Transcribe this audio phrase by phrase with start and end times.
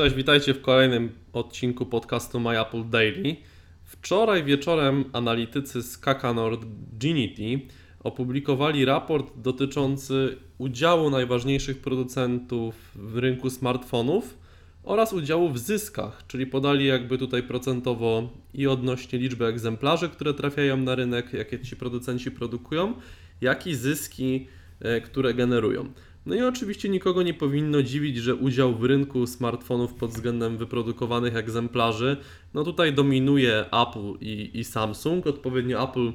[0.00, 3.36] Cześć, witajcie w kolejnym odcinku podcastu My Apple Daily.
[3.84, 6.60] Wczoraj wieczorem analitycy z Kakanord
[6.98, 7.60] Ginity
[8.04, 14.38] opublikowali raport dotyczący udziału najważniejszych producentów w rynku smartfonów
[14.82, 20.76] oraz udziału w zyskach, czyli podali jakby tutaj procentowo i odnośnie liczby egzemplarzy, które trafiają
[20.76, 22.94] na rynek, jakie ci producenci produkują,
[23.40, 24.46] jak i zyski,
[24.80, 25.92] e, które generują.
[26.26, 31.36] No i oczywiście nikogo nie powinno dziwić, że udział w rynku smartfonów pod względem wyprodukowanych
[31.36, 32.16] egzemplarzy,
[32.54, 36.12] no tutaj dominuje Apple i, i Samsung, odpowiednio Apple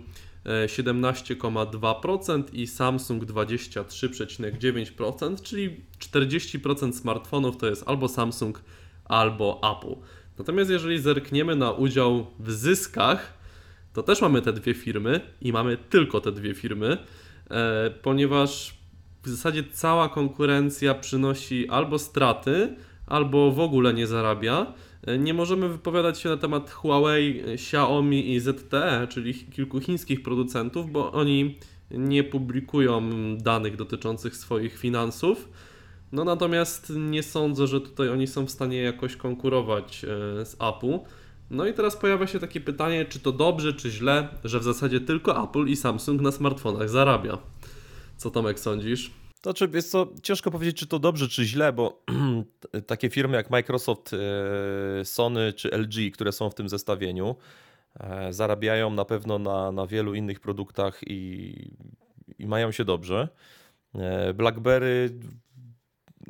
[0.66, 8.62] 17,2% e, i Samsung 23,9%, czyli 40% smartfonów to jest albo Samsung,
[9.06, 9.96] albo Apple.
[10.38, 13.34] Natomiast jeżeli zerkniemy na udział w zyskach,
[13.94, 16.98] to też mamy te dwie firmy i mamy tylko te dwie firmy,
[17.52, 18.85] e, ponieważ
[19.26, 22.76] w zasadzie cała konkurencja przynosi albo straty,
[23.08, 24.74] albo w ogóle nie zarabia.
[25.20, 31.12] Nie możemy wypowiadać się na temat Huawei, Xiaomi i ZTE, czyli kilku chińskich producentów, bo
[31.12, 31.56] oni
[31.92, 35.50] nie publikują danych dotyczących swoich finansów.
[36.12, 41.00] No natomiast nie sądzę, że tutaj oni są w stanie jakoś konkurować e, z Apple.
[41.52, 45.00] No i teraz pojawia się takie pytanie, czy to dobrze, czy źle, że w zasadzie
[45.00, 47.38] tylko Apple i Samsung na smartfonach zarabia.
[48.18, 49.12] Co Tomek sądzisz?
[49.42, 52.04] To czy jest co, ciężko powiedzieć, czy to dobrze, czy źle, bo
[52.88, 57.36] takie firmy jak Microsoft, e, Sony czy LG, które są w tym zestawieniu,
[58.00, 61.54] e, zarabiają na pewno na, na wielu innych produktach i,
[62.40, 63.30] i mają się dobrze.
[63.96, 65.10] E, BlackBerry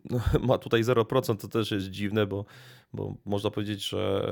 [0.09, 2.45] no, ma tutaj 0%, to też jest dziwne, bo,
[2.93, 4.25] bo można powiedzieć, że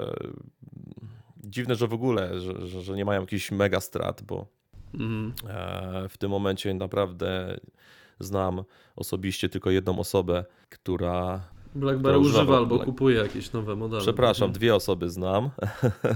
[1.44, 4.63] dziwne, że w ogóle, że, że nie mają jakichś mega strat, bo
[4.94, 5.34] mm.
[6.10, 7.60] w tym momencie naprawdę
[8.20, 8.64] znam
[8.96, 11.42] osobiście tylko jedną osobę, która.
[11.76, 12.86] BlackBerry używa, albo Black...
[12.86, 14.02] kupuje jakieś nowe modele.
[14.02, 14.54] Przepraszam, mhm.
[14.60, 15.50] dwie osoby znam,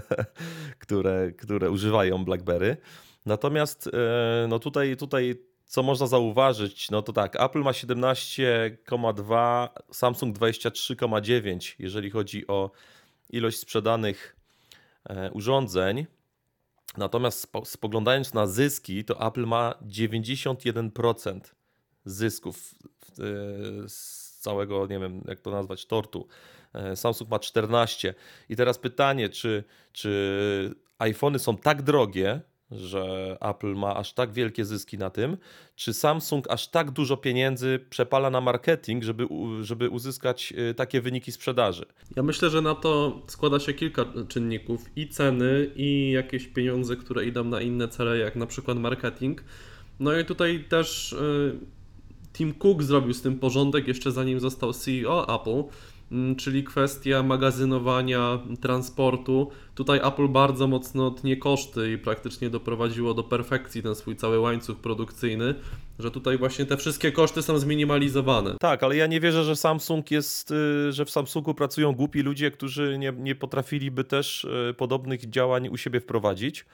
[0.83, 2.77] które, które używają BlackBerry.
[3.25, 5.35] Natomiast e, no tutaj, tutaj
[5.65, 12.71] co można zauważyć, no to tak, Apple ma 17,2, Samsung 23,9, jeżeli chodzi o
[13.29, 14.35] ilość sprzedanych
[15.09, 16.05] e, urządzeń.
[16.97, 21.39] Natomiast spoglądając na zyski, to Apple ma 91%
[22.05, 23.13] zysków e,
[23.89, 26.27] z całego, nie wiem jak to nazwać, tortu.
[26.73, 28.13] E, Samsung ma 14.
[28.49, 32.41] I teraz pytanie, czy, czy iPhony są tak drogie,
[32.71, 35.37] że Apple ma aż tak wielkie zyski na tym,
[35.75, 39.27] czy Samsung aż tak dużo pieniędzy przepala na marketing, żeby,
[39.61, 41.85] żeby uzyskać e, takie wyniki sprzedaży?
[42.15, 47.25] Ja myślę, że na to składa się kilka czynników i ceny, i jakieś pieniądze, które
[47.25, 49.43] idą na inne cele, jak na przykład marketing.
[49.99, 51.15] No i tutaj też
[52.33, 55.63] Tim Cook zrobił z tym porządek jeszcze zanim został CEO Apple,
[56.37, 59.51] czyli kwestia magazynowania, transportu.
[59.75, 64.77] Tutaj Apple bardzo mocno tnie koszty i praktycznie doprowadziło do perfekcji ten swój cały łańcuch
[64.77, 65.55] produkcyjny,
[65.99, 68.55] że tutaj właśnie te wszystkie koszty są zminimalizowane.
[68.59, 72.51] Tak, ale ja nie wierzę, że Samsung jest, y, że w Samsungu pracują głupi ludzie,
[72.51, 76.65] którzy nie, nie potrafiliby też y, podobnych działań u siebie wprowadzić.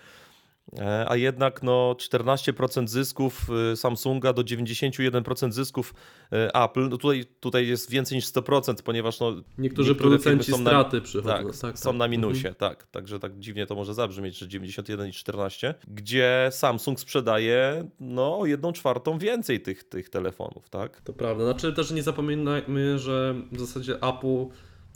[0.79, 5.93] E, a jednak no 14% zysków y, Samsunga do 91% zysków
[6.33, 6.89] y, Apple.
[6.89, 11.35] No tutaj, tutaj jest więcej niż 100%, ponieważ no, niektórzy producenci są straty na, przychodzą.
[11.35, 11.99] Tak, tak, są tak.
[11.99, 12.55] na minusie, mhm.
[12.55, 12.87] tak.
[12.87, 18.45] Także tak dziwnie to może zabrzmieć, że 91 i 14, gdzie Samsung sprzedaje no o
[18.45, 21.01] 1 czwartą więcej tych, tych telefonów, tak?
[21.01, 21.43] To prawda.
[21.43, 24.45] Znaczy też nie zapominajmy, że w zasadzie Apple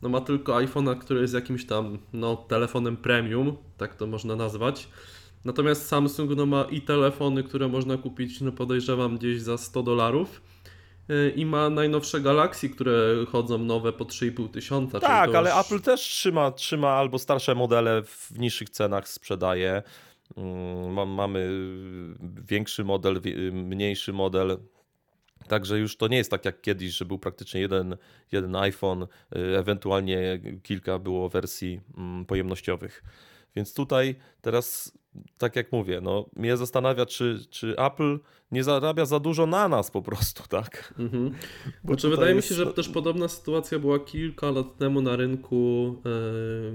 [0.02, 4.88] no, ma tylko iPhone'a, który jest jakimś tam no, telefonem premium, tak to można nazwać
[5.48, 10.42] Natomiast Samsung no, ma i telefony, które można kupić, no podejrzewam, gdzieś za 100 dolarów.
[11.10, 15.00] Y, I ma najnowsze Galaxy, które chodzą nowe po 3,5 tysiąca.
[15.00, 15.60] Tak, ale już...
[15.60, 19.84] Apple też trzyma, trzyma albo starsze modele w niższych cenach sprzedaje.
[20.38, 21.50] Mm, mamy
[22.48, 23.22] większy model,
[23.54, 24.58] mniejszy model.
[25.48, 27.98] Także już to nie jest tak jak kiedyś, że był praktycznie jeden,
[28.32, 29.08] jeden iPhone, y,
[29.58, 33.04] ewentualnie kilka było wersji mm, pojemnościowych.
[33.58, 34.92] Więc tutaj teraz,
[35.38, 38.20] tak jak mówię, no, mnie zastanawia, czy, czy Apple
[38.52, 40.94] nie zarabia za dużo na nas po prostu, tak?
[41.00, 41.32] Mhm.
[41.84, 42.50] Bo znaczy, wydaje jest...
[42.50, 45.96] mi się, że też podobna sytuacja była kilka lat temu na rynku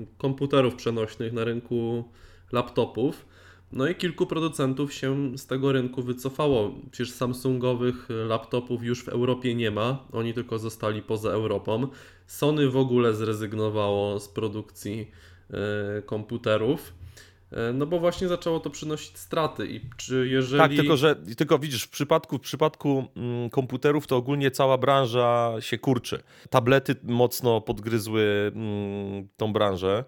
[0.03, 2.05] y, komputerów przenośnych, na rynku
[2.53, 3.27] laptopów.
[3.73, 6.75] No i kilku producentów się z tego rynku wycofało.
[6.91, 11.87] Przecież Samsungowych laptopów już w Europie nie ma, oni tylko zostali poza Europą.
[12.27, 15.11] Sony w ogóle zrezygnowało z produkcji
[15.53, 16.95] E, komputerów.
[17.53, 20.59] E, No bo właśnie zaczęło to przynosić straty i czy jeżeli...
[20.63, 25.55] Tak, tylko że tylko widzisz, w przypadku, w przypadku mm, komputerów to ogólnie cała branża
[25.61, 26.23] się kurczy.
[26.51, 30.05] Tablety mocno podgryzły mm, tą branżę.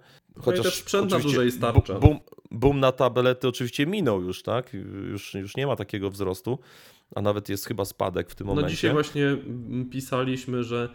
[0.47, 1.99] No i też sprzęt na dłużej starcza.
[1.99, 2.19] Boom,
[2.51, 4.75] boom na tablety oczywiście minął już, tak?
[5.11, 6.59] Już, już nie ma takiego wzrostu,
[7.15, 8.75] a nawet jest chyba spadek w tym No momencie.
[8.77, 10.89] dzisiaj właśnie mm, pisaliśmy, że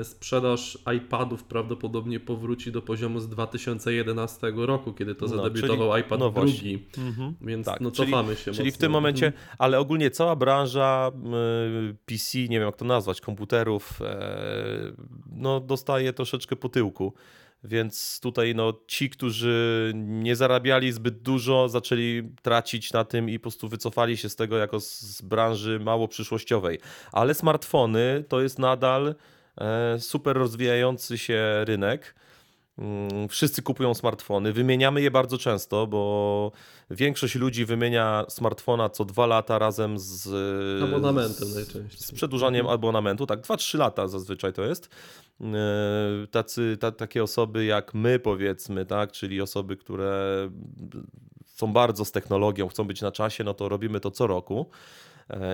[0.00, 6.00] e, sprzedaż iPadów prawdopodobnie powróci do poziomu z 2011 roku, kiedy to No, zadebiutował czyli-
[6.06, 7.34] iPad no drugi, Mhm.
[7.40, 8.80] więc Tak, no czyli- cofamy się Czyli w mocno.
[8.80, 9.44] tym momencie, Mhm.
[9.58, 11.10] ale ogólnie cała branża
[11.90, 14.92] y, PC, nie wiem jak to nazwać, komputerów, e,
[15.32, 17.12] no dostaje troszeczkę po tyłku.
[17.64, 23.42] Więc tutaj no, ci, którzy nie zarabiali zbyt dużo, zaczęli tracić na tym i po
[23.42, 26.78] prostu wycofali się z tego jako z branży mało przyszłościowej.
[27.12, 29.14] Ale smartfony to jest nadal
[29.58, 32.14] e, super rozwijający się rynek.
[32.78, 36.52] Mm, Wszyscy kupują smartfony, wymieniamy je bardzo często, bo
[36.90, 40.26] większość ludzi wymienia smartfona co dwa lata razem z
[40.82, 42.00] Abonamentem najczęściej.
[42.00, 42.74] z przedłużaniem Mhm.
[42.74, 43.26] abonamentu.
[43.26, 44.88] Tak, 2-3 lata zazwyczaj to jest.
[45.40, 45.46] Yy,
[46.30, 50.50] Tacy, ta, takie osoby jak my, powiedzmy, tak, czyli osoby, które
[51.44, 54.66] są bardzo z technologią, chcą być na czasie, no to robimy to co roku.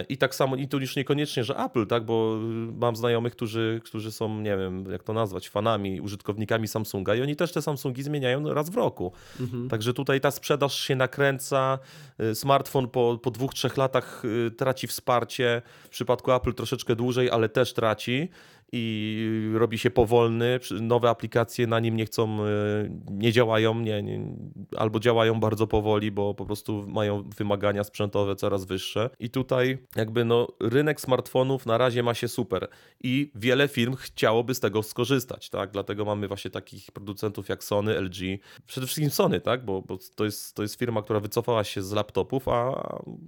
[0.09, 2.39] I tak samo, i to już niekoniecznie, że Apple, tak, bo
[2.81, 7.37] mam znajomych, którzy, którzy są, nie wiem, jak to nazwać, fanami, użytkownikami Samsunga i oni
[7.37, 9.13] też te Samsungi zmieniają raz w roku.
[9.41, 9.69] Mhm.
[9.69, 11.79] Także tutaj ta sprzedaż się nakręca,
[12.21, 17.31] y, smartfon po, po dwóch, trzech latach y, traci wsparcie, w przypadku Apple troszeczkę dłużej,
[17.31, 18.29] ale też traci
[18.73, 24.21] i robi się powolny, nowe aplikacje na nim nie chcą, y, nie działają, nie, nie,
[24.77, 29.11] albo działają bardzo powoli, bo po prostu mają wymagania sprzętowe coraz wyższe.
[29.21, 32.69] I tutaj jakby no rynek smartfonów na razie ma się super
[33.05, 38.01] i wiele firm chciałoby z tego skorzystać, tak, dlatego mamy właśnie takich producentów jak Sony,
[38.01, 38.17] LG,
[38.67, 41.93] przede wszystkim Sony, tak, bo, bo to, jest, to jest firma, która wycofała się z
[41.93, 42.69] laptopów, a,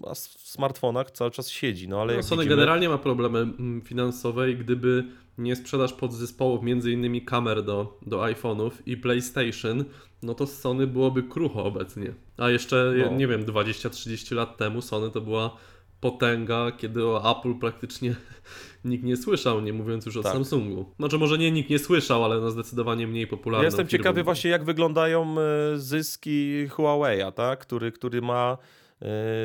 [0.07, 0.19] a w
[0.49, 4.57] smartfonach cały czas siedzi, no ale No, Sony widzimy, generalnie ma problemy mm, finansowe i
[4.57, 5.05] gdyby
[5.39, 9.85] nie sprzedaż podzespołów, między innymi kamer do, do iPhone'ów i PlayStation,
[10.23, 12.15] no to Sony byłoby krucho obecnie.
[12.37, 13.17] A jeszcze, No.
[13.17, 15.57] nie wiem, 20-30 lat temu Sony to była
[16.01, 18.15] potęga, kiedy o Apple praktycznie
[18.85, 20.33] nikt nie słyszał, nie mówiąc już o Tak.
[20.33, 20.93] Samsungu.
[20.99, 24.03] Znaczy może nie nikt nie słyszał, ale no zdecydowanie mniej popularną Ja jestem firmą.
[24.03, 27.61] ciekawy właśnie, jak wyglądają e, zyski Huawei'a, tak?
[27.61, 28.59] który, który ma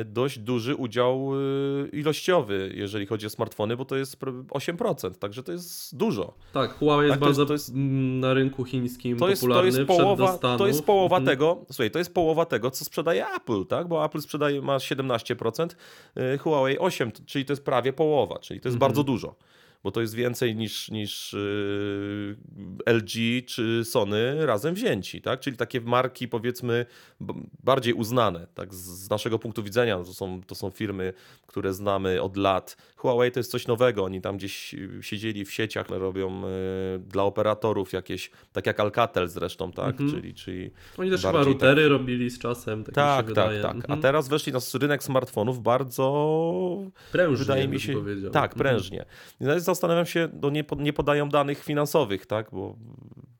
[0.04, 1.30] dość duży udział
[1.84, 6.34] e, ilościowy, jeżeli chodzi o smartfony, bo to jest pr- 8%, także to jest dużo.
[6.52, 9.42] Tak, Huawei jest Tak, to jest- bardzo to jest- mm, na rynku chińskim To jest,
[9.42, 11.36] to popularny, jest wszedł do połowa, to jest połowa Mhm.
[11.36, 13.88] tego, słuchaj, to jest połowa tego, co sprzedaje Apple, tak?
[13.88, 15.76] Bo Apple sprzedaje, ma 17%,
[16.16, 18.88] e, Huawei 8%, czyli to jest prawie połowa, czyli to jest Mhm.
[18.90, 19.34] bardzo dużo.
[19.82, 22.36] Bo to jest więcej niż, niż yy,
[22.94, 25.40] LG czy Sony razem wzięci, tak?
[25.40, 26.86] Czyli takie marki powiedzmy
[27.64, 28.74] bardziej uznane, tak?
[28.74, 31.12] Z, naszego punktu widzenia no to są, to są firmy,
[31.46, 32.76] które znamy od lat.
[32.96, 36.48] Huawei to jest coś nowego, oni tam gdzieś yy, siedzieli w sieciach, robią yy,
[36.98, 40.00] dla operatorów jakieś, tak jak Alcatel zresztą, tak?
[40.00, 40.10] Mhm.
[40.10, 43.62] Czyli, czyli Oni też chyba bardziej routery robili z czasem, tak, tak, tak, wydaje.
[43.62, 43.70] tak.
[43.74, 44.00] A Mhm.
[44.02, 46.10] teraz weszli na rynek smartfonów bardzo
[47.12, 47.92] Prężnie, wydaje mi się.
[47.92, 48.30] powiedział.
[48.30, 48.58] Tak, Mhm.
[48.58, 49.04] prężnie.
[49.40, 52.76] Nawet zastanawiam się, no nie, nie podają danych finansowych, tak, bo.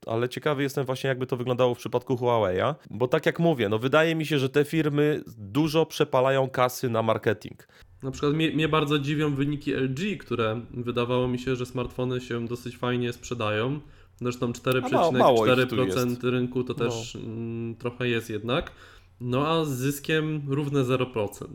[0.06, 3.78] Ale ciekawy jestem właśnie, jakby to wyglądało w przypadku Huawei'a, bo tak jak mówię, no
[3.78, 7.68] wydaje mi się, że te firmy dużo przepalają kasy na marketing.
[8.02, 12.46] Na przykład mnie, mnie bardzo dziwią wyniki LG, które wydawało mi się, że smartfony się
[12.48, 13.80] dosyć fajnie sprzedają.
[14.20, 14.52] Zresztą
[14.92, 16.22] mało- mało ich tu 4,4% jest.
[16.24, 16.78] rynku to No.
[16.78, 18.72] też mm, trochę jest jednak.
[19.20, 21.46] No a z zyskiem równe 0%.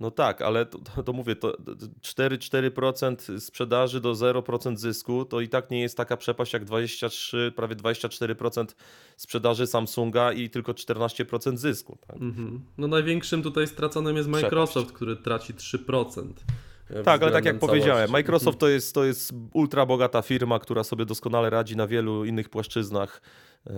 [0.00, 1.52] No tak, ale to, to, mówię, to
[2.02, 7.76] 4-4% sprzedaży do 0% zysku, to i tak nie jest taka przepaść jak 23, prawie
[7.76, 8.66] 24%
[9.16, 11.98] sprzedaży Samsunga i tylko 14% zysku.
[12.06, 12.16] Tak?
[12.16, 12.60] Mhm.
[12.78, 14.44] No największym tutaj straconym jest Przepaść.
[14.44, 16.24] Microsoft, który traci 3%.
[16.94, 18.10] E, Tak, ale tak jak powiedziałem.
[18.10, 22.48] Microsoft to jest, to jest ultra bogata firma, która sobie doskonale radzi na wielu innych
[22.48, 23.22] płaszczyznach
[23.66, 23.72] e,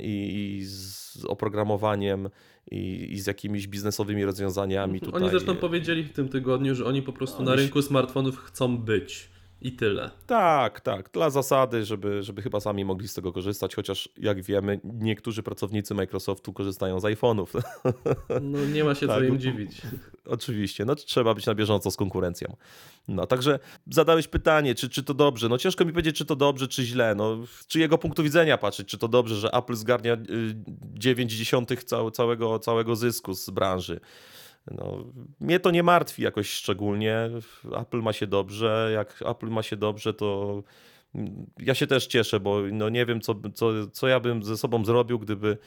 [0.00, 2.28] i, i z oprogramowaniem
[2.70, 5.22] i, i z jakimiś biznesowymi rozwiązaniami tutaj.
[5.22, 8.38] Oni zresztą powiedzieli w tym tygodniu, że oni po prostu na Oni się- rynku smartfonów
[8.38, 9.30] chcą być.
[9.62, 10.10] I tyle.
[10.26, 14.80] Tak, tak, dla zasady, żeby, żeby chyba sami mogli z tego korzystać, chociaż jak wiemy,
[14.84, 17.46] niektórzy pracownicy Microsoftu korzystają z iPhone'ów.
[18.40, 19.82] No nie ma się co Tak, im bo- dziwić.
[20.24, 22.56] Oczywiście, no trzeba być na bieżąco z konkurencją.
[23.08, 23.58] No także
[23.90, 25.48] zadałeś pytanie, czy, czy to dobrze?
[25.48, 27.14] No ciężko mi powiedzieć, czy to dobrze, czy źle.
[27.14, 30.18] No, z czyjego punktu widzenia patrzeć, czy to dobrze, że Apple zgarnia y,
[30.94, 34.00] 9 dziesiątych cał, całego, całego zysku z branży.
[34.70, 35.04] No,
[35.40, 37.30] mnie to nie martwi jakoś szczególnie.
[37.76, 38.90] Apple ma się dobrze.
[38.94, 40.62] Jak Apple ma się dobrze, to
[41.14, 44.56] mm, ja się też cieszę, bo no nie wiem, co, co, co ja bym ze
[44.56, 45.58] sobą zrobił, gdyby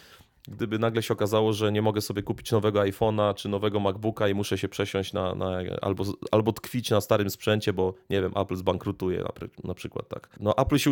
[0.47, 4.33] gdyby nagle się okazało, że nie mogę sobie kupić nowego iPhone'a czy nowego MacBooka i
[4.33, 8.55] muszę się przesiąść na, na albo, albo tkwić na starym sprzęcie, bo nie wiem, Apple
[8.55, 9.29] zbankrutuje na,
[9.63, 10.29] na przykład, tak.
[10.39, 10.91] No Apple się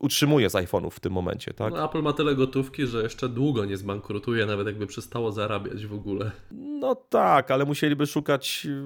[0.00, 1.72] utrzymuje z iPhone'ów w tym momencie, tak?
[1.72, 5.94] No, Apple ma tyle gotówki, że jeszcze długo nie zbankrutuje, nawet jakby przestało zarabiać w
[5.94, 6.30] ogóle.
[6.50, 8.82] No tak, ale musieliby szukać y,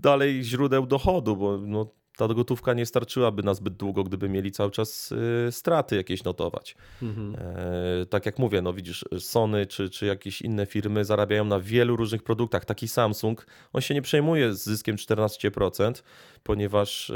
[0.00, 1.86] dalej źródeł dochodu, bo no,
[2.18, 6.76] ta gotówka nie starczyłaby na zbyt długo, gdyby mieli cały czas y, straty jakieś notować.
[7.02, 7.36] Mhm.
[7.38, 11.96] E, tak jak mówię, no widzisz, Sony czy, czy jakieś inne firmy zarabiają na wielu
[11.96, 12.64] różnych produktach.
[12.64, 16.02] Taki Samsung, on się nie przejmuje z zyskiem 14%,
[16.42, 17.14] ponieważ e,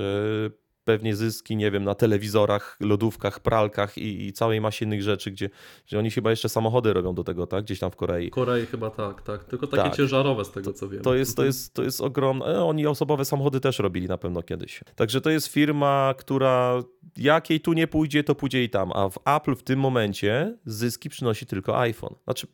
[0.85, 5.51] pewnie zyski, nie wiem, na telewizorach, lodówkach, pralkach i, i całej masie innych rzeczy, gdzie,
[5.87, 7.65] gdzie oni chyba jeszcze samochody robią do tego, tak?
[7.65, 8.29] Gdzieś tam w Korei.
[8.29, 9.45] W Korei chyba tak, tak.
[9.45, 9.97] Tylko takie Tak.
[9.97, 11.03] ciężarowe z tego co wiem.
[11.03, 11.47] To jest, to Mhm.
[11.47, 12.65] jest, to jest ogromne.
[12.65, 14.81] Oni osobowe samochody też robili na pewno kiedyś.
[14.97, 16.83] Także to jest firma, która
[17.17, 18.93] jakiej tu nie pójdzie, to pójdzie i tam.
[18.93, 22.15] A w Apple w tym momencie zyski przynosi tylko iPhone.
[22.25, 22.47] Znaczy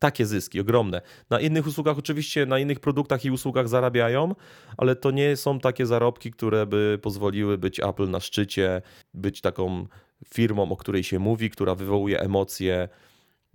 [0.00, 1.00] takie zyski, ogromne.
[1.30, 4.34] Na innych usługach oczywiście, na innych produktach i usługach zarabiają,
[4.76, 8.82] ale to nie są takie zarobki, które by pozwoliły być Apple na szczycie,
[9.14, 9.86] być taką
[10.34, 12.88] firmą, o której się mówi, która wywołuje emocje,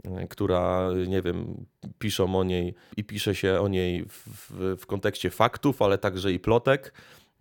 [0.06, 1.66] y, która, nie wiem,
[2.00, 6.34] piszą o niej i pisze się o niej w, w, w kontekście faktów, ale także
[6.34, 6.94] i plotek.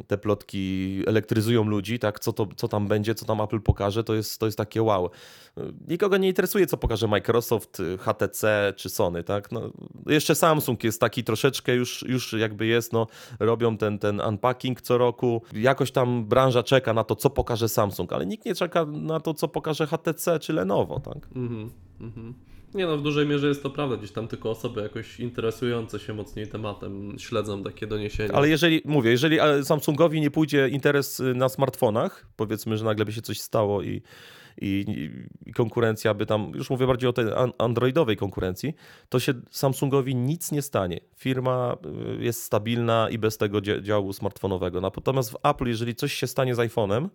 [0.07, 2.21] Te plotki elektryzują ludzi, tak?
[2.21, 5.11] Co, to, co tam będzie, co tam Apple pokaże, to jest, to jest takie wow.
[5.89, 9.53] Nikogo nie interesuje, co pokaże Microsoft, HTC czy Sony, tak?
[9.53, 9.61] No,
[10.07, 13.07] jeszcze Samsung jest taki troszeczkę już, już jakby jest, no,
[13.41, 15.43] robią ten, ten unpacking co roku.
[15.53, 19.35] Jakoś tam branża czeka na to, co pokaże Samsung, ale nikt nie czeka na to,
[19.35, 21.29] co pokaże HTC czy Lenovo, tak?
[21.37, 21.71] Mhm,
[22.01, 22.35] mhm.
[22.75, 23.97] Nie no, w dużej mierze jest to prawda.
[23.97, 28.33] Gdzieś tam tylko osoby jakoś interesujące się mocniej tematem śledzą takie doniesienia.
[28.33, 33.13] Ale jeżeli, mówię, jeżeli Samsungowi nie pójdzie interes y, na smartfonach, powiedzmy, że nagle by
[33.13, 34.03] się coś stało i,
[34.61, 34.85] i,
[35.47, 38.75] i konkurencja by tam, już mówię bardziej o tej an- androidowej konkurencji,
[39.09, 41.01] to się Samsungowi nic nie stanie.
[41.17, 41.77] Firma
[42.19, 44.81] y, jest stabilna i bez tego dzia- działu smartfonowego.
[44.81, 47.09] Natomiast w Apple, jeżeli coś się stanie z iPhone'em,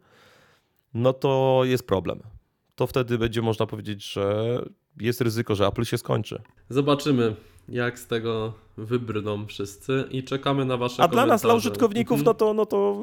[0.94, 2.20] no to jest problem.
[2.76, 4.58] To wtedy będzie można powiedzieć, że
[5.00, 6.42] jest ryzyko, że Apple się skończy.
[6.70, 7.36] Zobaczymy,
[7.70, 11.70] jak z tego wybrną wszyscy i czekamy na wasze A dla nas, dla komentarze.
[11.70, 12.98] użytkowników, no to, no to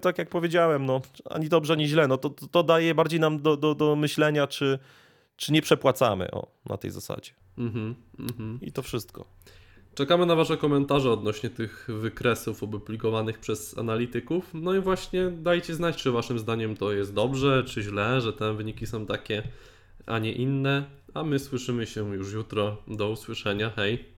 [0.00, 2.08] tak jak powiedziałem, no, ani dobrze, ani źle.
[2.08, 4.78] No to, to, daje bardziej nam do, do, do myślenia, czy,
[5.36, 7.32] czy nie przepłacamy o, na tej zasadzie.
[7.58, 8.58] Mhm, mhm.
[8.62, 9.24] I to wszystko.
[9.94, 14.50] Czekamy na Wasze komentarze odnośnie tych wykresów opublikowanych przez analityków.
[14.54, 18.54] No i właśnie dajcie znać, czy Waszym zdaniem to jest dobrze, czy źle, że te
[18.54, 19.42] wyniki są takie,
[20.06, 20.84] a nie inne.
[21.14, 22.82] A my słyszymy się już jutro.
[22.88, 23.70] Do usłyszenia.
[23.70, 24.13] Hej.